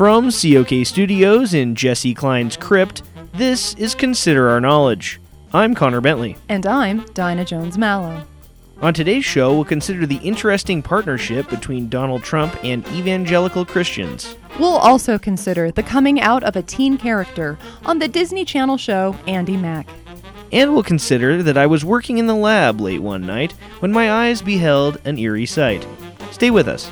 From 0.00 0.30
COK 0.30 0.86
Studios 0.86 1.52
in 1.52 1.74
Jesse 1.74 2.14
Klein's 2.14 2.56
crypt, 2.56 3.02
this 3.34 3.74
is 3.74 3.94
Consider 3.94 4.48
Our 4.48 4.58
Knowledge. 4.58 5.20
I'm 5.52 5.74
Connor 5.74 6.00
Bentley. 6.00 6.38
And 6.48 6.64
I'm 6.64 7.04
Dinah 7.12 7.44
Jones 7.44 7.76
Mallow. 7.76 8.26
On 8.80 8.94
today's 8.94 9.26
show, 9.26 9.52
we'll 9.52 9.66
consider 9.66 10.06
the 10.06 10.16
interesting 10.16 10.80
partnership 10.80 11.50
between 11.50 11.90
Donald 11.90 12.22
Trump 12.22 12.56
and 12.64 12.88
evangelical 12.88 13.66
Christians. 13.66 14.36
We'll 14.58 14.70
also 14.70 15.18
consider 15.18 15.70
the 15.70 15.82
coming 15.82 16.18
out 16.18 16.44
of 16.44 16.56
a 16.56 16.62
teen 16.62 16.96
character 16.96 17.58
on 17.84 17.98
the 17.98 18.08
Disney 18.08 18.46
Channel 18.46 18.78
show 18.78 19.14
Andi 19.26 19.60
Mack. 19.60 19.86
And 20.50 20.72
we'll 20.72 20.82
consider 20.82 21.42
that 21.42 21.58
I 21.58 21.66
was 21.66 21.84
working 21.84 22.16
in 22.16 22.26
the 22.26 22.34
lab 22.34 22.80
late 22.80 23.02
one 23.02 23.26
night 23.26 23.52
when 23.80 23.92
my 23.92 24.10
eyes 24.10 24.40
beheld 24.40 24.98
an 25.04 25.18
eerie 25.18 25.44
sight. 25.44 25.86
Stay 26.30 26.50
with 26.50 26.68
us. 26.68 26.90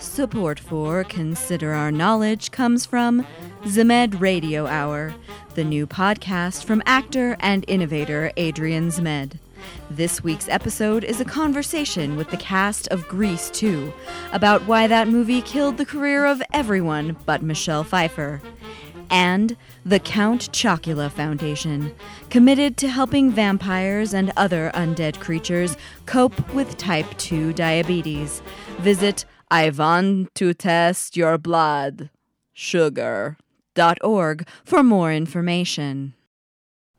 Support 0.00 0.60
for 0.60 1.02
Consider 1.04 1.72
Our 1.72 1.90
Knowledge 1.90 2.52
comes 2.52 2.86
from 2.86 3.26
Zemed 3.64 4.20
Radio 4.20 4.66
Hour, 4.66 5.14
the 5.54 5.64
new 5.64 5.86
podcast 5.86 6.64
from 6.64 6.82
actor 6.86 7.36
and 7.40 7.64
innovator 7.66 8.30
Adrian 8.36 8.90
Zemed. 8.90 9.38
This 9.90 10.22
week's 10.22 10.48
episode 10.48 11.02
is 11.02 11.20
a 11.20 11.24
conversation 11.24 12.16
with 12.16 12.30
the 12.30 12.36
cast 12.36 12.86
of 12.88 13.08
Grease 13.08 13.50
2 13.50 13.92
about 14.32 14.66
why 14.66 14.86
that 14.86 15.08
movie 15.08 15.42
killed 15.42 15.78
the 15.78 15.86
career 15.86 16.26
of 16.26 16.42
everyone 16.52 17.16
but 17.26 17.42
Michelle 17.42 17.84
Pfeiffer. 17.84 18.40
And 19.10 19.56
the 19.84 19.98
Count 19.98 20.52
Chocula 20.52 21.10
Foundation, 21.10 21.94
committed 22.30 22.76
to 22.76 22.88
helping 22.88 23.32
vampires 23.32 24.12
and 24.14 24.32
other 24.36 24.70
undead 24.74 25.18
creatures 25.18 25.76
cope 26.06 26.54
with 26.54 26.76
type 26.76 27.06
2 27.16 27.52
diabetes. 27.54 28.42
Visit 28.78 29.24
I 29.50 29.70
want 29.70 30.34
to 30.34 30.52
test 30.52 31.16
your 31.16 31.38
blood. 31.38 32.10
Sugar.org 32.52 34.46
for 34.64 34.82
more 34.82 35.12
information. 35.12 36.14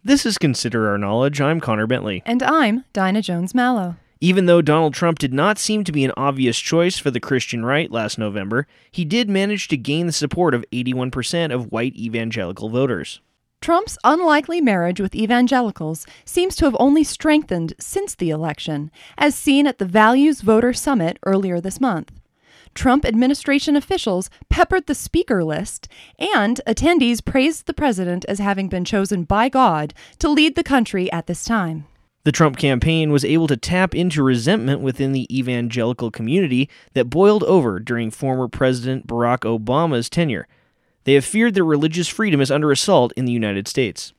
This 0.03 0.25
is 0.25 0.39
Consider 0.39 0.89
Our 0.89 0.97
Knowledge. 0.97 1.39
I'm 1.39 1.59
Connor 1.59 1.85
Bentley. 1.85 2.23
And 2.25 2.41
I'm 2.41 2.85
Dinah 2.93 3.21
Jones 3.21 3.53
Mallow. 3.53 3.97
Even 4.19 4.47
though 4.47 4.63
Donald 4.63 4.95
Trump 4.95 5.19
did 5.19 5.33
not 5.33 5.59
seem 5.59 5.83
to 5.83 5.91
be 5.91 6.03
an 6.03 6.11
obvious 6.17 6.59
choice 6.59 6.97
for 6.97 7.11
the 7.11 7.19
Christian 7.19 7.63
right 7.63 7.91
last 7.91 8.17
November, 8.17 8.65
he 8.89 9.05
did 9.05 9.29
manage 9.29 9.67
to 9.67 9.77
gain 9.77 10.07
the 10.07 10.11
support 10.11 10.55
of 10.55 10.65
81% 10.71 11.53
of 11.53 11.71
white 11.71 11.95
evangelical 11.95 12.69
voters. 12.69 13.21
Trump's 13.61 13.97
unlikely 14.03 14.59
marriage 14.61 14.99
with 14.99 15.13
evangelicals 15.13 16.07
seems 16.25 16.55
to 16.55 16.65
have 16.65 16.75
only 16.79 17.03
strengthened 17.03 17.73
since 17.77 18.15
the 18.15 18.29
election, 18.29 18.89
as 19.17 19.35
seen 19.35 19.67
at 19.67 19.77
the 19.77 19.85
Values 19.85 20.41
Voter 20.41 20.73
Summit 20.73 21.19
earlier 21.25 21.61
this 21.61 21.79
month. 21.79 22.18
Trump 22.73 23.05
administration 23.05 23.75
officials 23.75 24.29
peppered 24.49 24.87
the 24.87 24.95
speaker 24.95 25.43
list, 25.43 25.87
and 26.17 26.61
attendees 26.65 27.23
praised 27.23 27.65
the 27.65 27.73
president 27.73 28.25
as 28.25 28.39
having 28.39 28.69
been 28.69 28.85
chosen 28.85 29.23
by 29.23 29.49
God 29.49 29.93
to 30.19 30.29
lead 30.29 30.55
the 30.55 30.63
country 30.63 31.11
at 31.11 31.27
this 31.27 31.43
time. 31.43 31.85
The 32.23 32.31
Trump 32.31 32.57
campaign 32.57 33.11
was 33.11 33.25
able 33.25 33.47
to 33.47 33.57
tap 33.57 33.95
into 33.95 34.21
resentment 34.21 34.81
within 34.81 35.13
the 35.13 35.27
evangelical 35.35 36.11
community 36.11 36.69
that 36.93 37.09
boiled 37.09 37.43
over 37.45 37.79
during 37.79 38.11
former 38.11 38.47
President 38.47 39.07
Barack 39.07 39.39
Obama's 39.39 40.09
tenure. 40.09 40.47
They 41.05 41.13
have 41.13 41.25
feared 41.25 41.53
their 41.55 41.63
religious 41.63 42.07
freedom 42.07 42.41
is 42.41 42.51
under 42.51 42.71
assault 42.71 43.13
in 43.15 43.25
the 43.25 43.31
United 43.31 43.67
States. 43.67 44.13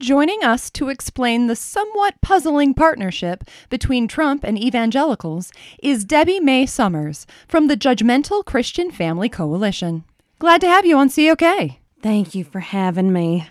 Joining 0.00 0.42
us 0.42 0.70
to 0.72 0.88
explain 0.88 1.46
the 1.46 1.54
somewhat 1.54 2.20
puzzling 2.20 2.74
partnership 2.74 3.44
between 3.70 4.08
Trump 4.08 4.42
and 4.42 4.58
evangelicals 4.58 5.52
is 5.84 6.04
Debbie 6.04 6.40
May 6.40 6.66
Summers 6.66 7.28
from 7.46 7.68
the 7.68 7.76
Judgmental 7.76 8.44
Christian 8.44 8.90
Family 8.90 9.28
Coalition. 9.28 10.02
Glad 10.40 10.60
to 10.62 10.66
have 10.66 10.84
you 10.84 10.96
on 10.96 11.10
COK. 11.10 11.78
Thank 12.02 12.34
you 12.34 12.42
for 12.42 12.58
having 12.58 13.12
me. 13.12 13.46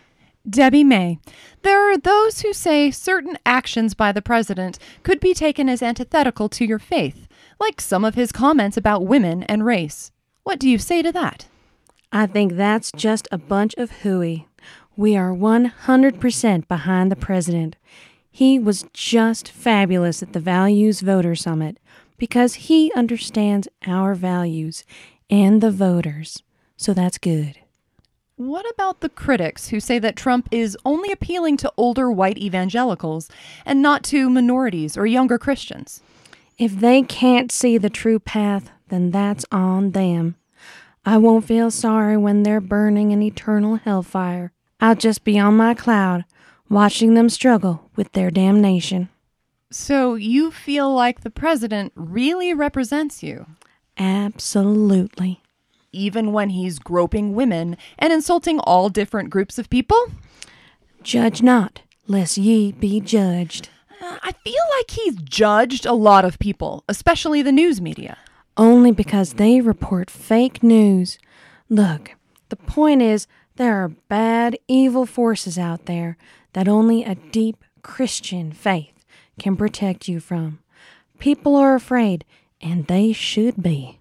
Debbie 0.47 0.83
May, 0.83 1.17
there 1.61 1.89
are 1.89 1.97
those 1.97 2.41
who 2.41 2.51
say 2.51 2.91
certain 2.91 3.37
actions 3.45 3.93
by 3.93 4.11
the 4.11 4.21
president 4.21 4.77
could 5.03 5.21
be 5.21 5.33
taken 5.33 5.69
as 5.69 5.81
antithetical 5.81 6.49
to 6.49 6.65
your 6.65 6.77
faith, 6.77 7.25
like 7.57 7.79
some 7.79 8.03
of 8.03 8.15
his 8.15 8.33
comments 8.33 8.75
about 8.75 9.05
women 9.05 9.43
and 9.43 9.65
race. 9.65 10.11
What 10.43 10.59
do 10.59 10.69
you 10.69 10.77
say 10.77 11.01
to 11.03 11.11
that? 11.13 11.47
I 12.11 12.27
think 12.27 12.53
that's 12.53 12.91
just 12.91 13.29
a 13.31 13.37
bunch 13.37 13.75
of 13.75 13.91
hooey. 14.01 14.45
We 14.95 15.17
are 15.17 15.31
100% 15.33 16.67
behind 16.67 17.11
the 17.11 17.15
president. 17.15 17.75
He 18.29 18.59
was 18.59 18.85
just 18.93 19.49
fabulous 19.49 20.21
at 20.21 20.33
the 20.33 20.39
Values 20.39 21.01
Voter 21.01 21.35
Summit 21.35 21.79
because 22.17 22.53
he 22.55 22.91
understands 22.95 23.67
our 23.87 24.13
values 24.13 24.83
and 25.31 25.61
the 25.61 25.71
voters. 25.71 26.43
So 26.77 26.93
that's 26.93 27.17
good. 27.17 27.59
What 28.35 28.65
about 28.71 29.01
the 29.01 29.09
critics 29.09 29.69
who 29.69 29.79
say 29.79 29.99
that 29.99 30.15
Trump 30.15 30.47
is 30.51 30.77
only 30.85 31.11
appealing 31.11 31.57
to 31.57 31.73
older 31.75 32.11
white 32.11 32.37
evangelicals 32.37 33.29
and 33.65 33.81
not 33.81 34.03
to 34.05 34.29
minorities 34.29 34.95
or 34.95 35.05
younger 35.05 35.37
Christians? 35.37 36.01
If 36.59 36.79
they 36.79 37.01
can't 37.01 37.51
see 37.51 37.77
the 37.77 37.89
true 37.89 38.19
path, 38.19 38.69
then 38.89 39.11
that's 39.11 39.45
on 39.51 39.91
them. 39.91 40.35
I 41.05 41.17
won't 41.17 41.45
feel 41.45 41.71
sorry 41.71 42.15
when 42.15 42.43
they're 42.43 42.61
burning 42.61 43.11
in 43.11 43.21
eternal 43.21 43.75
hellfire. 43.75 44.52
I'll 44.83 44.95
just 44.95 45.23
be 45.23 45.39
on 45.39 45.55
my 45.55 45.75
cloud, 45.75 46.25
watching 46.69 47.13
them 47.13 47.29
struggle 47.29 47.89
with 47.95 48.11
their 48.11 48.29
damnation. 48.29 49.07
So 49.71 50.15
you 50.15 50.51
feel 50.51 50.93
like 50.93 51.21
the 51.21 51.29
president 51.29 51.93
really 51.95 52.53
represents 52.53 53.23
you? 53.23 53.45
Absolutely. 53.97 55.41
Even 55.93 56.33
when 56.33 56.49
he's 56.49 56.79
groping 56.79 57.33
women 57.33 57.77
and 57.97 58.11
insulting 58.11 58.59
all 58.59 58.89
different 58.89 59.29
groups 59.29 59.57
of 59.57 59.69
people? 59.69 59.97
Judge 61.01 61.41
not, 61.41 61.83
lest 62.09 62.37
ye 62.37 62.73
be 62.73 62.99
judged. 62.99 63.69
Uh, 64.01 64.17
I 64.21 64.33
feel 64.33 64.63
like 64.77 64.91
he's 64.91 65.15
judged 65.15 65.85
a 65.85 65.93
lot 65.93 66.25
of 66.25 66.39
people, 66.39 66.83
especially 66.89 67.41
the 67.41 67.53
news 67.53 67.79
media. 67.79 68.17
Only 68.57 68.91
because 68.91 69.35
they 69.35 69.61
report 69.61 70.09
fake 70.09 70.61
news. 70.61 71.19
Look, 71.69 72.15
the 72.49 72.57
point 72.57 73.01
is, 73.01 73.27
there 73.55 73.83
are 73.83 73.89
bad, 73.89 74.57
evil 74.67 75.05
forces 75.05 75.57
out 75.57 75.85
there 75.85 76.17
that 76.53 76.67
only 76.67 77.03
a 77.03 77.15
deep 77.15 77.63
Christian 77.81 78.51
faith 78.51 78.93
can 79.39 79.55
protect 79.55 80.07
you 80.07 80.19
from. 80.19 80.59
People 81.19 81.55
are 81.55 81.75
afraid, 81.75 82.25
and 82.61 82.87
they 82.87 83.13
should 83.13 83.61
be. 83.61 83.99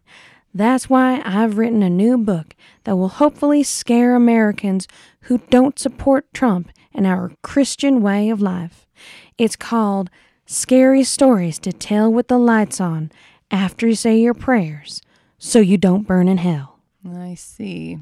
That's 0.54 0.90
why 0.90 1.22
I've 1.24 1.56
written 1.56 1.82
a 1.82 1.88
new 1.88 2.18
book 2.18 2.54
that 2.84 2.96
will 2.96 3.08
hopefully 3.08 3.62
scare 3.62 4.14
Americans 4.14 4.86
who 5.22 5.38
don't 5.50 5.78
support 5.78 6.32
Trump 6.34 6.70
and 6.92 7.06
our 7.06 7.32
Christian 7.42 8.02
way 8.02 8.28
of 8.28 8.42
life. 8.42 8.86
It's 9.38 9.56
called 9.56 10.10
Scary 10.44 11.04
Stories 11.04 11.58
to 11.60 11.72
Tell 11.72 12.12
with 12.12 12.28
the 12.28 12.38
Lights 12.38 12.80
On 12.80 13.10
After 13.50 13.86
You 13.88 13.94
Say 13.94 14.18
Your 14.18 14.34
Prayers 14.34 15.00
So 15.38 15.58
You 15.58 15.78
Don't 15.78 16.06
Burn 16.06 16.28
in 16.28 16.38
Hell. 16.38 16.78
I 17.08 17.34
see. 17.34 17.98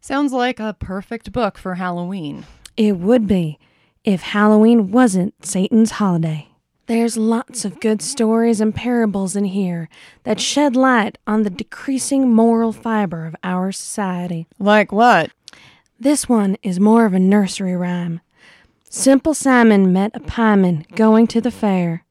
Sounds 0.00 0.32
like 0.32 0.60
a 0.60 0.76
perfect 0.78 1.32
book 1.32 1.58
for 1.58 1.74
Halloween. 1.74 2.46
It 2.76 2.98
would 2.98 3.26
be 3.26 3.58
if 4.04 4.22
Halloween 4.22 4.92
wasn't 4.92 5.44
Satan's 5.44 5.92
holiday. 5.92 6.48
There's 6.86 7.18
lots 7.18 7.64
of 7.64 7.80
good 7.80 8.00
stories 8.00 8.60
and 8.60 8.74
parables 8.74 9.36
in 9.36 9.44
here 9.44 9.88
that 10.22 10.40
shed 10.40 10.76
light 10.76 11.18
on 11.26 11.42
the 11.42 11.50
decreasing 11.50 12.32
moral 12.32 12.72
fiber 12.72 13.26
of 13.26 13.36
our 13.42 13.72
society. 13.72 14.46
Like 14.58 14.92
what? 14.92 15.30
This 16.00 16.28
one 16.28 16.56
is 16.62 16.78
more 16.78 17.04
of 17.04 17.12
a 17.12 17.18
nursery 17.18 17.76
rhyme. 17.76 18.20
Simple 18.88 19.34
Simon 19.34 19.92
met 19.92 20.12
a 20.14 20.20
pieman 20.20 20.86
going 20.94 21.26
to 21.26 21.40
the 21.40 21.50
fair. 21.50 22.04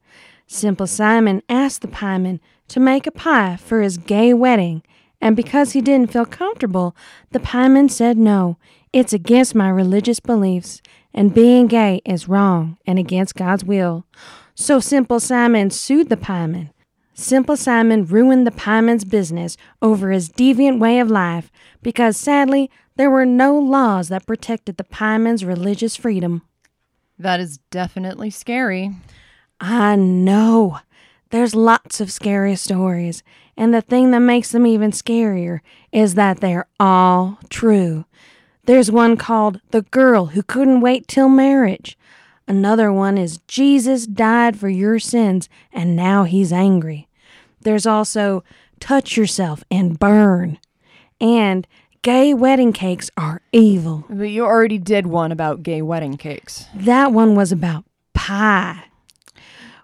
Simple 0.46 0.88
Simon 0.88 1.42
asked 1.50 1.82
the 1.82 1.88
pieman 1.88 2.40
to 2.68 2.80
make 2.80 3.08
a 3.08 3.12
pie 3.12 3.56
for 3.56 3.82
his 3.82 3.98
gay 3.98 4.34
wedding 4.34 4.84
and 5.22 5.36
because 5.36 5.72
he 5.72 5.82
didn't 5.82 6.12
feel 6.12 6.26
comfortable, 6.26 6.96
the 7.32 7.40
pieman 7.40 7.90
said 7.90 8.18
no. 8.18 8.58
It's 8.94 9.14
against 9.14 9.56
my 9.56 9.70
religious 9.70 10.20
beliefs, 10.20 10.82
and 11.14 11.34
being 11.34 11.68
gay 11.68 12.02
is 12.06 12.28
wrong 12.28 12.78
and 12.86 12.98
against 12.98 13.36
God's 13.36 13.64
will. 13.64 14.06
So 14.56 14.80
Simple 14.80 15.20
Simon 15.20 15.70
sued 15.70 16.10
the 16.10 16.18
pieman. 16.18 16.72
Simple 17.14 17.58
Simon 17.58 18.06
ruined 18.06 18.46
the 18.46 18.52
pieman's 18.52 19.04
business 19.04 19.58
over 19.82 20.12
his 20.12 20.30
deviant 20.30 20.80
way 20.80 21.00
of 21.00 21.10
life 21.10 21.52
because 21.82 22.16
sadly 22.16 22.70
there 22.96 23.10
were 23.10 23.26
no 23.26 23.58
laws 23.58 24.10
that 24.10 24.28
protected 24.28 24.78
the 24.78 24.84
pieman's 24.84 25.44
religious 25.44 25.96
freedom. 25.96 26.44
That 27.18 27.40
is 27.40 27.58
definitely 27.72 28.30
scary. 28.30 28.92
I 29.60 29.96
know. 29.96 30.80
There's 31.30 31.56
lots 31.56 32.00
of 32.00 32.12
scary 32.12 32.56
stories, 32.56 33.24
and 33.58 33.74
the 33.74 33.82
thing 33.82 34.12
that 34.12 34.20
makes 34.20 34.52
them 34.52 34.66
even 34.66 34.92
scarier 34.92 35.60
is 35.92 36.16
that 36.16 36.40
they're 36.40 36.68
all 36.80 37.40
true. 37.50 38.06
There's 38.66 38.92
one 38.92 39.18
called 39.18 39.62
The 39.72 39.84
Girl 39.84 40.28
Who 40.28 40.44
Couldn't 40.44 40.82
Wait 40.82 41.08
Till 41.08 41.30
Marriage. 41.30 41.98
Another 42.48 42.92
one 42.94 43.18
is 43.18 43.40
Jesus 43.48 44.08
died 44.08 44.58
for 44.58 44.70
your 44.70 45.00
sins 45.00 45.50
and 45.74 45.96
now 45.96 46.24
he's 46.24 46.54
angry. 46.54 47.08
There's 47.62 47.86
also 47.86 48.44
touch 48.80 49.18
yourself 49.18 49.64
and 49.70 50.00
burn. 50.00 50.58
And 51.20 51.68
gay 52.02 52.34
wedding 52.34 52.72
cakes 52.72 53.10
are 53.18 53.42
evil. 53.52 54.06
But 54.10 54.30
you 54.30 54.46
already 54.46 54.78
did 54.78 55.08
one 55.08 55.32
about 55.32 55.64
gay 55.64 55.82
wedding 55.82 56.16
cakes. 56.16 56.66
That 56.74 57.12
one 57.12 57.36
was 57.36 57.52
about 57.52 57.84
pie. 58.14 58.84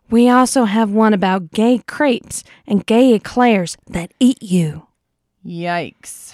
We 0.09 0.29
also 0.29 0.65
have 0.65 0.91
one 0.91 1.13
about 1.13 1.51
gay 1.51 1.81
crepes 1.87 2.43
and 2.67 2.85
gay 2.85 3.13
eclairs 3.13 3.77
that 3.87 4.13
eat 4.19 4.41
you. 4.43 4.87
Yikes. 5.45 6.33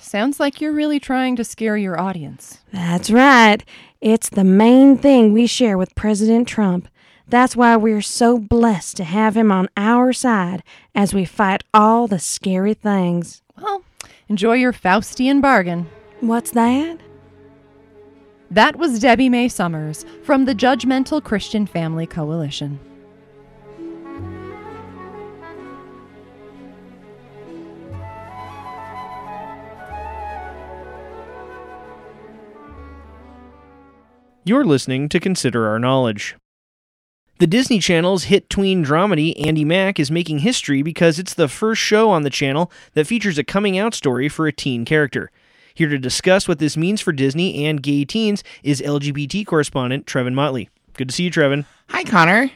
Sounds 0.00 0.40
like 0.40 0.60
you're 0.60 0.72
really 0.72 0.98
trying 0.98 1.36
to 1.36 1.44
scare 1.44 1.76
your 1.76 2.00
audience. 2.00 2.58
That's 2.72 3.10
right. 3.10 3.62
It's 4.00 4.30
the 4.30 4.44
main 4.44 4.96
thing 4.96 5.32
we 5.32 5.46
share 5.46 5.76
with 5.76 5.94
President 5.94 6.48
Trump. 6.48 6.88
That's 7.28 7.54
why 7.54 7.76
we're 7.76 8.00
so 8.00 8.38
blessed 8.38 8.96
to 8.96 9.04
have 9.04 9.36
him 9.36 9.52
on 9.52 9.68
our 9.76 10.14
side 10.14 10.62
as 10.94 11.12
we 11.12 11.26
fight 11.26 11.62
all 11.74 12.06
the 12.06 12.18
scary 12.18 12.72
things. 12.72 13.42
Well, 13.60 13.82
enjoy 14.28 14.54
your 14.54 14.72
Faustian 14.72 15.42
bargain. 15.42 15.88
What's 16.20 16.52
that? 16.52 16.98
That 18.50 18.76
was 18.76 18.98
Debbie 18.98 19.28
Mae 19.28 19.48
Summers 19.48 20.06
from 20.22 20.46
the 20.46 20.54
Judgmental 20.54 21.22
Christian 21.22 21.66
Family 21.66 22.06
Coalition. 22.06 22.80
You're 34.48 34.64
listening 34.64 35.10
to 35.10 35.20
Consider 35.20 35.68
Our 35.68 35.78
Knowledge. 35.78 36.34
The 37.38 37.46
Disney 37.46 37.80
Channel's 37.80 38.24
hit 38.24 38.48
tween 38.48 38.82
dramedy 38.82 39.38
Andi 39.38 39.62
Mack 39.62 40.00
is 40.00 40.10
making 40.10 40.38
history 40.38 40.80
because 40.80 41.18
it's 41.18 41.34
the 41.34 41.48
first 41.48 41.82
show 41.82 42.08
on 42.08 42.22
the 42.22 42.30
channel 42.30 42.72
that 42.94 43.06
features 43.06 43.36
a 43.36 43.44
coming 43.44 43.76
out 43.76 43.92
story 43.92 44.26
for 44.26 44.46
a 44.46 44.52
teen 44.52 44.86
character. 44.86 45.30
Here 45.74 45.90
to 45.90 45.98
discuss 45.98 46.48
what 46.48 46.60
this 46.60 46.78
means 46.78 47.02
for 47.02 47.12
Disney 47.12 47.66
and 47.66 47.82
gay 47.82 48.06
teens 48.06 48.42
is 48.62 48.80
LGBT 48.80 49.44
correspondent 49.44 50.06
Trevin 50.06 50.32
Motley. 50.32 50.70
Good 50.94 51.10
to 51.10 51.14
see 51.14 51.24
you, 51.24 51.30
Trevin. 51.30 51.66
Hi, 51.90 52.02
Connor. 52.02 52.50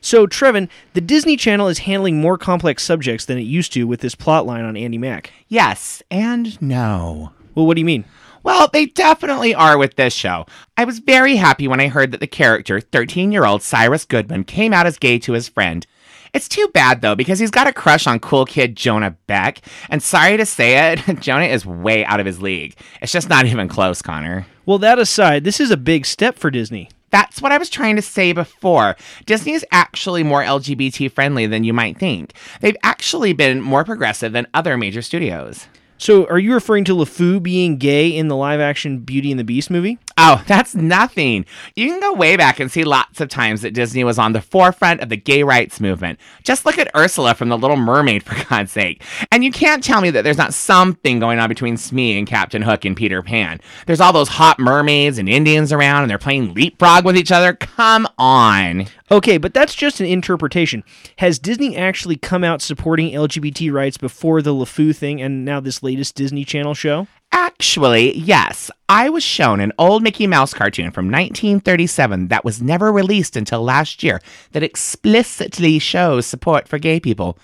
So, 0.00 0.26
Trevin, 0.26 0.68
the 0.94 1.00
Disney 1.00 1.36
Channel 1.36 1.68
is 1.68 1.78
handling 1.78 2.20
more 2.20 2.36
complex 2.36 2.82
subjects 2.82 3.24
than 3.26 3.38
it 3.38 3.42
used 3.42 3.72
to 3.74 3.86
with 3.86 4.00
this 4.00 4.16
plotline 4.16 4.66
on 4.66 4.74
Andi 4.74 4.98
Mack. 4.98 5.32
Yes 5.46 6.02
and 6.10 6.60
no. 6.60 7.30
Well, 7.54 7.66
what 7.66 7.74
do 7.74 7.80
you 7.80 7.86
mean? 7.86 8.04
Well, 8.42 8.68
they 8.72 8.86
definitely 8.86 9.54
are 9.54 9.76
with 9.76 9.96
this 9.96 10.14
show. 10.14 10.46
I 10.76 10.84
was 10.84 11.00
very 11.00 11.36
happy 11.36 11.68
when 11.68 11.80
I 11.80 11.88
heard 11.88 12.12
that 12.12 12.20
the 12.20 12.26
character, 12.26 12.80
13 12.80 13.32
year 13.32 13.44
old 13.44 13.62
Cyrus 13.62 14.04
Goodman, 14.04 14.44
came 14.44 14.72
out 14.72 14.86
as 14.86 14.98
gay 14.98 15.18
to 15.20 15.32
his 15.32 15.48
friend. 15.48 15.86
It's 16.34 16.48
too 16.48 16.68
bad 16.74 17.00
though, 17.00 17.14
because 17.14 17.38
he's 17.38 17.50
got 17.50 17.66
a 17.66 17.72
crush 17.72 18.06
on 18.06 18.20
cool 18.20 18.44
kid 18.44 18.76
Jonah 18.76 19.16
Beck, 19.26 19.60
and 19.88 20.02
sorry 20.02 20.36
to 20.36 20.46
say 20.46 20.92
it, 20.92 21.00
Jonah 21.20 21.46
is 21.46 21.64
way 21.64 22.04
out 22.04 22.20
of 22.20 22.26
his 22.26 22.42
league. 22.42 22.76
It's 23.00 23.12
just 23.12 23.28
not 23.28 23.46
even 23.46 23.68
close, 23.68 24.02
Connor. 24.02 24.46
Well, 24.66 24.78
that 24.78 24.98
aside, 24.98 25.44
this 25.44 25.60
is 25.60 25.70
a 25.70 25.76
big 25.76 26.04
step 26.04 26.38
for 26.38 26.50
Disney. 26.50 26.90
That's 27.10 27.40
what 27.40 27.52
I 27.52 27.58
was 27.58 27.70
trying 27.70 27.96
to 27.96 28.02
say 28.02 28.32
before. 28.32 28.96
Disney 29.24 29.52
is 29.52 29.64
actually 29.70 30.22
more 30.22 30.42
LGBT 30.42 31.10
friendly 31.10 31.46
than 31.46 31.64
you 31.64 31.72
might 31.72 31.98
think. 31.98 32.34
They've 32.60 32.76
actually 32.82 33.32
been 33.32 33.62
more 33.62 33.84
progressive 33.84 34.32
than 34.32 34.46
other 34.52 34.76
major 34.76 35.00
studios. 35.00 35.66
So, 36.00 36.26
are 36.26 36.38
you 36.38 36.54
referring 36.54 36.84
to 36.84 36.94
LeFou 36.94 37.42
being 37.42 37.76
gay 37.76 38.08
in 38.08 38.28
the 38.28 38.36
live 38.36 38.60
action 38.60 39.00
Beauty 39.00 39.32
and 39.32 39.38
the 39.38 39.44
Beast 39.44 39.68
movie? 39.68 39.98
Oh, 40.16 40.42
that's 40.46 40.74
nothing. 40.76 41.44
You 41.74 41.88
can 41.88 42.00
go 42.00 42.12
way 42.12 42.36
back 42.36 42.60
and 42.60 42.70
see 42.70 42.84
lots 42.84 43.20
of 43.20 43.28
times 43.28 43.62
that 43.62 43.74
Disney 43.74 44.04
was 44.04 44.16
on 44.16 44.32
the 44.32 44.40
forefront 44.40 45.00
of 45.00 45.08
the 45.08 45.16
gay 45.16 45.42
rights 45.42 45.80
movement. 45.80 46.20
Just 46.44 46.64
look 46.64 46.78
at 46.78 46.94
Ursula 46.94 47.34
from 47.34 47.48
The 47.48 47.58
Little 47.58 47.76
Mermaid, 47.76 48.22
for 48.24 48.42
God's 48.48 48.70
sake. 48.70 49.02
And 49.32 49.42
you 49.42 49.50
can't 49.50 49.82
tell 49.82 50.00
me 50.00 50.10
that 50.10 50.22
there's 50.22 50.38
not 50.38 50.54
something 50.54 51.18
going 51.18 51.40
on 51.40 51.48
between 51.48 51.76
Smee 51.76 52.16
and 52.16 52.26
Captain 52.26 52.62
Hook 52.62 52.84
and 52.84 52.96
Peter 52.96 53.20
Pan. 53.20 53.60
There's 53.86 54.00
all 54.00 54.12
those 54.12 54.28
hot 54.28 54.60
mermaids 54.60 55.18
and 55.18 55.28
Indians 55.28 55.72
around, 55.72 56.02
and 56.02 56.10
they're 56.10 56.18
playing 56.18 56.54
leapfrog 56.54 57.04
with 57.04 57.16
each 57.16 57.32
other. 57.32 57.54
Come 57.54 58.06
on. 58.18 58.86
Okay, 59.10 59.38
but 59.38 59.54
that's 59.54 59.74
just 59.74 60.00
an 60.00 60.06
interpretation. 60.06 60.84
Has 61.16 61.38
Disney 61.38 61.76
actually 61.76 62.16
come 62.16 62.44
out 62.44 62.60
supporting 62.60 63.12
LGBT 63.12 63.72
rights 63.72 63.96
before 63.96 64.42
the 64.42 64.52
LeFou 64.52 64.94
thing 64.94 65.22
and 65.22 65.44
now 65.44 65.60
this 65.60 65.82
latest 65.88 66.14
Disney 66.14 66.44
Channel 66.44 66.74
show? 66.74 67.06
Actually, 67.32 68.14
yes. 68.18 68.70
I 68.90 69.08
was 69.08 69.22
shown 69.22 69.58
an 69.60 69.72
old 69.78 70.02
Mickey 70.02 70.26
Mouse 70.26 70.52
cartoon 70.52 70.90
from 70.90 71.06
1937 71.06 72.28
that 72.28 72.44
was 72.44 72.60
never 72.60 72.92
released 72.92 73.36
until 73.36 73.62
last 73.62 74.02
year 74.02 74.20
that 74.52 74.62
explicitly 74.62 75.78
shows 75.78 76.26
support 76.26 76.68
for 76.68 76.78
gay 76.78 77.00
people. 77.00 77.38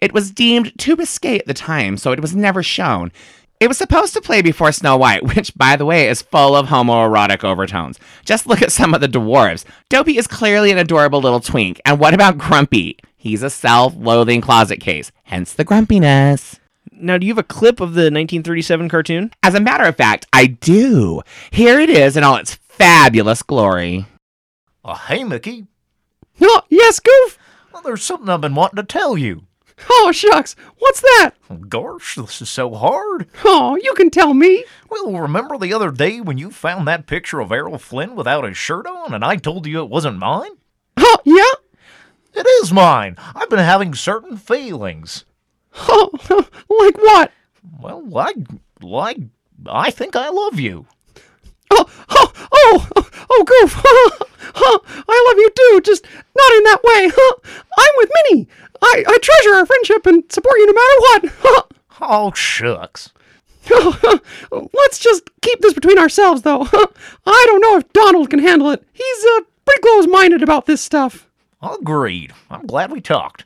It 0.00 0.12
was 0.12 0.32
deemed 0.32 0.76
too 0.78 0.96
risque 0.96 1.38
at 1.38 1.46
the 1.46 1.54
time, 1.54 1.96
so 1.96 2.10
it 2.10 2.20
was 2.20 2.34
never 2.34 2.64
shown. 2.64 3.12
It 3.60 3.68
was 3.68 3.78
supposed 3.78 4.14
to 4.14 4.20
play 4.20 4.42
before 4.42 4.72
Snow 4.72 4.96
White, 4.96 5.22
which, 5.34 5.54
by 5.54 5.76
the 5.76 5.86
way, 5.86 6.08
is 6.08 6.22
full 6.22 6.56
of 6.56 6.66
homoerotic 6.66 7.44
overtones. 7.44 8.00
Just 8.24 8.48
look 8.48 8.62
at 8.62 8.72
some 8.72 8.94
of 8.94 9.00
the 9.00 9.08
dwarves. 9.08 9.64
Dopey 9.90 10.18
is 10.18 10.26
clearly 10.26 10.72
an 10.72 10.78
adorable 10.78 11.20
little 11.20 11.40
twink. 11.40 11.80
And 11.84 12.00
what 12.00 12.14
about 12.14 12.36
Grumpy? 12.36 12.98
He's 13.16 13.44
a 13.44 13.50
self 13.50 13.94
loathing 13.96 14.40
closet 14.40 14.80
case, 14.80 15.12
hence 15.22 15.52
the 15.52 15.64
grumpiness. 15.64 16.58
Now, 16.98 17.18
do 17.18 17.26
you 17.26 17.32
have 17.32 17.38
a 17.38 17.42
clip 17.42 17.80
of 17.80 17.94
the 17.94 18.04
1937 18.04 18.88
cartoon? 18.88 19.30
As 19.42 19.54
a 19.54 19.60
matter 19.60 19.84
of 19.84 19.96
fact, 19.96 20.26
I 20.32 20.46
do. 20.46 21.22
Here 21.50 21.78
it 21.78 21.90
is 21.90 22.16
in 22.16 22.24
all 22.24 22.36
its 22.36 22.54
fabulous 22.54 23.42
glory. 23.42 24.06
Uh, 24.84 24.94
hey, 24.94 25.22
Mickey. 25.24 25.66
Oh, 26.40 26.62
yes, 26.68 27.00
Goof. 27.00 27.38
Well, 27.72 27.82
there's 27.82 28.02
something 28.02 28.28
I've 28.28 28.40
been 28.40 28.54
wanting 28.54 28.76
to 28.76 28.82
tell 28.82 29.18
you. 29.18 29.42
Oh, 29.90 30.10
shucks. 30.10 30.56
What's 30.78 31.02
that? 31.02 31.32
Gosh, 31.68 32.14
this 32.14 32.40
is 32.40 32.48
so 32.48 32.74
hard. 32.74 33.28
Oh, 33.44 33.76
you 33.76 33.92
can 33.94 34.08
tell 34.10 34.32
me. 34.32 34.64
Well, 34.88 35.12
remember 35.12 35.58
the 35.58 35.74
other 35.74 35.90
day 35.90 36.20
when 36.22 36.38
you 36.38 36.50
found 36.50 36.88
that 36.88 37.06
picture 37.06 37.40
of 37.40 37.52
Errol 37.52 37.76
Flynn 37.78 38.16
without 38.16 38.44
his 38.44 38.56
shirt 38.56 38.86
on 38.86 39.12
and 39.12 39.22
I 39.22 39.36
told 39.36 39.66
you 39.66 39.82
it 39.82 39.90
wasn't 39.90 40.18
mine? 40.18 40.52
Oh, 40.96 41.18
yeah? 41.24 41.42
It 42.40 42.46
is 42.62 42.72
mine. 42.72 43.16
I've 43.34 43.50
been 43.50 43.58
having 43.58 43.94
certain 43.94 44.38
feelings. 44.38 45.24
Oh, 45.76 46.10
like 46.80 46.96
what? 46.98 47.32
Well, 47.80 48.04
like, 48.06 48.36
like, 48.80 49.18
I 49.66 49.90
think 49.90 50.16
I 50.16 50.28
love 50.28 50.58
you. 50.58 50.86
Oh, 51.70 51.84
oh, 52.08 52.32
oh, 52.52 53.10
oh, 53.30 53.44
Goof. 53.44 53.82
I 54.58 55.26
love 55.28 55.38
you 55.38 55.50
too, 55.50 55.80
just 55.82 56.04
not 56.04 56.52
in 56.54 56.62
that 56.64 56.80
way. 56.82 57.10
I'm 57.78 57.92
with 57.96 58.10
Minnie. 58.14 58.48
I, 58.80 59.04
I 59.06 59.18
treasure 59.18 59.54
our 59.54 59.66
friendship 59.66 60.06
and 60.06 60.24
support 60.30 60.58
you 60.58 60.66
no 60.66 60.72
matter 60.72 61.30
what. 61.40 61.72
Oh, 62.00 62.32
shucks. 62.32 63.10
Let's 64.50 64.98
just 64.98 65.24
keep 65.40 65.60
this 65.60 65.72
between 65.72 65.98
ourselves, 65.98 66.42
though. 66.42 66.68
I 67.26 67.44
don't 67.46 67.60
know 67.60 67.78
if 67.78 67.92
Donald 67.92 68.30
can 68.30 68.38
handle 68.38 68.70
it. 68.70 68.84
He's 68.92 69.24
uh, 69.24 69.40
pretty 69.64 69.80
close 69.80 70.06
minded 70.06 70.42
about 70.42 70.66
this 70.66 70.80
stuff. 70.80 71.28
Agreed. 71.62 72.32
I'm 72.50 72.66
glad 72.66 72.92
we 72.92 73.00
talked. 73.00 73.44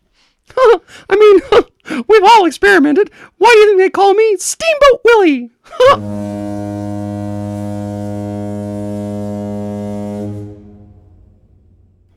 I 1.10 1.16
mean, 1.16 2.04
we've 2.08 2.24
all 2.24 2.46
experimented. 2.46 3.10
Why 3.38 3.50
do 3.52 3.58
you 3.58 3.66
think 3.68 3.78
they 3.80 3.90
call 3.90 4.14
me 4.14 4.36
Steamboat 4.36 5.00
Willie? 5.04 5.50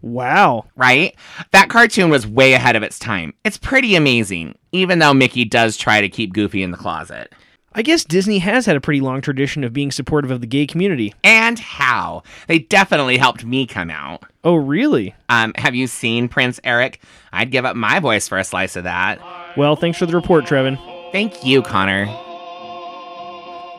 Wow. 0.04 0.66
Right? 0.75 1.16
That 1.52 1.70
cartoon 1.70 2.10
was 2.10 2.28
way 2.28 2.54
ahead 2.54 2.75
of 2.75 2.84
its 2.84 3.00
time. 3.00 3.34
It's 3.46 3.58
pretty 3.58 3.96
amazing, 3.96 4.56
even 4.74 5.00
though 5.00 5.13
Mickey 5.13 5.46
does 5.46 5.78
try 5.78 6.02
to 6.02 6.10
keep 6.10 6.34
Goofy 6.34 6.62
in 6.62 6.72
the 6.72 6.78
closet. 6.78 7.34
I 7.75 7.82
guess 7.82 8.03
Disney 8.03 8.39
has 8.39 8.65
had 8.65 8.75
a 8.75 8.82
pretty 8.82 9.01
long 9.01 9.22
tradition 9.22 9.63
of 9.63 9.74
being 9.74 9.92
supportive 9.92 10.30
of 10.32 10.42
the 10.42 10.48
gay 10.48 10.68
community. 10.68 11.13
And 11.24 11.58
how? 11.58 12.24
They 12.48 12.60
definitely 12.60 13.18
helped 13.18 13.44
me 13.44 13.65
come 13.65 13.89
out. 13.89 14.24
Oh, 14.44 14.56
really? 14.56 15.15
Um, 15.30 15.53
have 15.56 15.74
you 15.74 15.88
seen 15.88 16.27
Prince 16.27 16.60
Eric? 16.63 17.01
I'd 17.32 17.51
give 17.51 17.65
up 17.65 17.75
my 17.75 18.00
voice 18.00 18.27
for 18.27 18.38
a 18.38 18.44
slice 18.44 18.75
of 18.75 18.84
that. 18.84 19.20
Well, 19.58 19.75
thanks 19.75 19.98
for 19.98 20.06
the 20.06 20.15
report, 20.15 20.46
Trevin. 20.46 20.77
Thank 21.12 21.46
you, 21.46 21.62
Connor. 21.62 22.06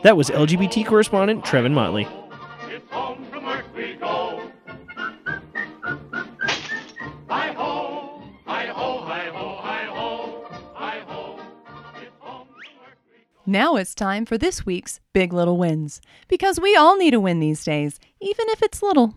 That 0.03 0.17
was 0.17 0.29
LGBT 0.29 0.85
correspondent 0.85 1.45
Trevin 1.45 1.73
Motley. 1.73 2.07
Now 13.47 13.75
it's 13.75 13.93
time 13.93 14.25
for 14.25 14.39
this 14.39 14.65
week's 14.65 14.99
Big 15.13 15.31
Little 15.31 15.57
Wins. 15.57 16.01
Because 16.27 16.59
we 16.59 16.75
all 16.75 16.97
need 16.97 17.13
a 17.13 17.19
win 17.19 17.39
these 17.39 17.63
days, 17.63 17.99
even 18.19 18.47
if 18.49 18.63
it's 18.63 18.81
little. 18.81 19.13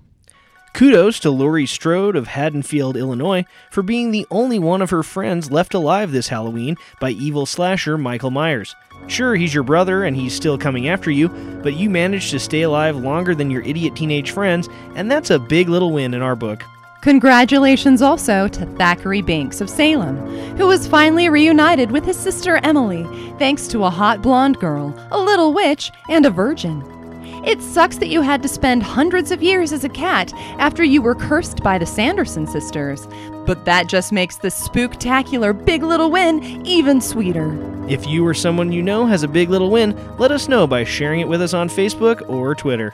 Kudos 0.75 1.19
to 1.21 1.31
Laurie 1.31 1.65
Strode 1.65 2.15
of 2.15 2.27
Haddonfield, 2.27 2.95
Illinois, 2.95 3.47
for 3.71 3.83
being 3.83 4.11
the 4.11 4.27
only 4.31 4.59
one 4.59 4.83
of 4.83 4.91
her 4.91 5.03
friends 5.03 5.51
left 5.51 5.73
alive 5.73 6.13
this 6.13 6.29
Halloween 6.29 6.77
by 7.01 7.11
evil 7.13 7.47
slasher 7.47 7.97
Michael 7.97 8.31
Myers. 8.31 8.77
Sure, 9.07 9.35
he's 9.35 9.55
your 9.55 9.65
brother 9.65 10.05
and 10.05 10.15
he's 10.15 10.35
still 10.35 10.59
coming 10.59 10.89
after 10.89 11.11
you, 11.11 11.31
but 11.63 11.77
you 11.77 11.89
managed 11.89 12.31
to 12.33 12.39
stay 12.39 12.63
alive 12.63 12.97
longer 12.97 13.35
than 13.35 13.51
your 13.51 13.63
idiot 13.63 13.97
teenage 13.97 14.33
friends, 14.33 14.69
and 14.95 15.11
that's 15.11 15.31
a 15.31 15.39
big 15.39 15.71
little 15.71 15.91
win 15.91 16.13
in 16.13 16.21
our 16.21 16.37
book. 16.37 16.63
Congratulations 17.01 18.03
also 18.03 18.49
to 18.49 18.67
Thackery 18.67 19.23
Binx 19.23 19.61
of 19.61 19.71
Salem, 19.71 20.17
who 20.57 20.67
was 20.67 20.89
finally 20.89 21.29
reunited 21.29 21.93
with 21.93 22.05
his 22.05 22.19
sister 22.19 22.57
Emily 22.65 23.05
thanks 23.39 23.69
to 23.69 23.85
a 23.85 23.91
hot 23.91 24.21
blonde 24.21 24.59
girl, 24.59 24.93
a 25.13 25.19
little 25.19 25.55
witch, 25.55 25.93
and 26.09 26.27
a 26.27 26.31
virgin. 26.31 26.83
It 27.47 27.63
sucks 27.63 27.99
that 27.99 28.09
you 28.09 28.21
had 28.21 28.43
to 28.43 28.49
spend 28.49 28.83
hundreds 28.83 29.31
of 29.31 29.45
years 29.45 29.73
as 29.73 29.85
a 29.85 29.89
cat 29.89 30.33
after 30.59 30.83
you 30.83 31.01
were 31.01 31.15
cursed 31.15 31.63
by 31.63 31.79
the 31.79 31.87
Sanderson 31.87 32.49
sisters, 32.49 33.07
but 33.47 33.65
that 33.65 33.87
just 33.87 34.11
makes 34.11 34.37
the 34.37 34.49
spooktacular 34.49 35.65
Big 35.65 35.85
Little 35.85 36.11
Win 36.11 36.67
even 36.67 37.01
sweeter. 37.01 37.57
If 37.89 38.09
you 38.09 38.27
or 38.27 38.35
someone 38.35 38.73
you 38.73 38.83
know 38.83 39.07
has 39.07 39.23
a 39.23 39.29
big 39.29 39.51
little 39.51 39.71
win, 39.71 39.97
let 40.19 40.33
us 40.33 40.49
know 40.49 40.67
by 40.67 40.83
sharing 40.83 41.21
it 41.21 41.29
with 41.29 41.41
us 41.41 41.55
on 41.55 41.69
Facebook 41.69 42.29
or 42.29 42.57
Twitter. 42.57 42.93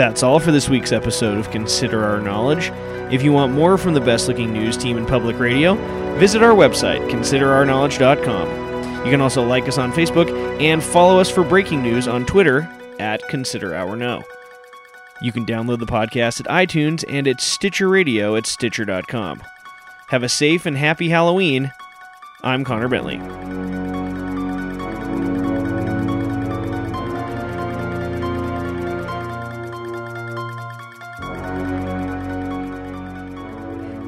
That's 0.00 0.22
all 0.22 0.40
for 0.40 0.50
this 0.50 0.66
week's 0.66 0.92
episode 0.92 1.36
of 1.36 1.50
Consider 1.50 2.02
Our 2.02 2.22
Knowledge. 2.22 2.70
If 3.12 3.22
you 3.22 3.34
want 3.34 3.52
more 3.52 3.76
from 3.76 3.92
the 3.92 4.00
best 4.00 4.28
looking 4.28 4.50
news 4.50 4.78
team 4.78 4.96
in 4.96 5.04
public 5.04 5.38
radio, 5.38 5.74
visit 6.18 6.42
our 6.42 6.54
website, 6.54 7.06
considerourknowledge.com. 7.10 9.04
You 9.04 9.10
can 9.10 9.20
also 9.20 9.46
like 9.46 9.68
us 9.68 9.76
on 9.76 9.92
Facebook 9.92 10.30
and 10.58 10.82
follow 10.82 11.20
us 11.20 11.28
for 11.28 11.44
breaking 11.44 11.82
news 11.82 12.08
on 12.08 12.24
Twitter 12.24 12.66
at 12.98 13.20
Consider 13.28 13.74
Our 13.74 13.94
Know. 13.94 14.24
You 15.20 15.32
can 15.32 15.44
download 15.44 15.80
the 15.80 15.84
podcast 15.84 16.40
at 16.40 16.46
iTunes 16.46 17.04
and 17.06 17.28
at 17.28 17.42
Stitcher 17.42 17.90
Radio 17.90 18.36
at 18.36 18.46
Stitcher.com. 18.46 19.42
Have 20.08 20.22
a 20.22 20.30
safe 20.30 20.64
and 20.64 20.78
happy 20.78 21.10
Halloween. 21.10 21.72
I'm 22.42 22.64
Connor 22.64 22.88
Bentley. 22.88 23.89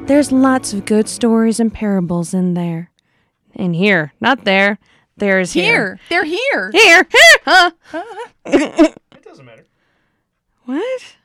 There's 0.05 0.31
lots 0.31 0.73
of 0.73 0.85
good 0.85 1.07
stories 1.07 1.59
and 1.59 1.73
parables 1.73 2.33
in 2.33 2.53
there. 2.55 2.91
In 3.53 3.73
here, 3.73 4.13
not 4.19 4.43
there. 4.43 4.77
There's 5.15 5.53
Here, 5.53 5.99
they're 6.09 6.25
here. 6.25 6.71
Here. 6.71 7.07
Here. 7.09 7.09
Huh? 7.45 7.71
It 8.45 8.95
doesn't 9.23 9.45
matter. 9.45 9.65
What? 10.65 11.15